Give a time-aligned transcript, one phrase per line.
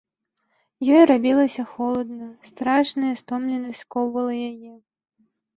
[0.95, 4.73] Ёй рабілася холадна, страшная стомленасць скоўвала яе.